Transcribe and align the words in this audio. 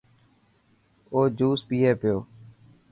او 1.11 1.19
جوس 1.37 1.59
پئي 1.67 1.91
پيو. 1.99 2.17